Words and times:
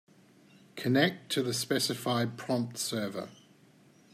Connect 0.75 1.31
to 1.31 1.43
the 1.43 1.53
specified 1.53 2.35
prompt 2.35 2.79
server. 2.79 3.29